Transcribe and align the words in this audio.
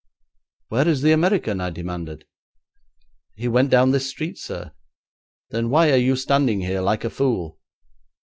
'Where 0.69 0.87
is 0.87 1.03
the 1.03 1.11
American?' 1.11 1.61
I 1.61 1.69
demanded. 1.69 2.25
'He 3.35 3.47
went 3.47 3.69
down 3.69 3.91
this 3.91 4.09
street, 4.09 4.39
sir.' 4.39 4.71
'Then 5.51 5.69
why 5.69 5.91
are 5.91 5.95
you 5.95 6.15
standing 6.15 6.61
here 6.61 6.81
like 6.81 7.03
a 7.03 7.09
fool?' 7.11 7.59